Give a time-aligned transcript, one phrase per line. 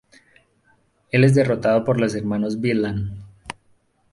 [1.11, 3.23] Él es derrotado por los hermanos Bedlam.